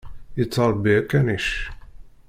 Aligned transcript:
Yettṛebbi 0.39 0.91
akanic. 1.01 1.47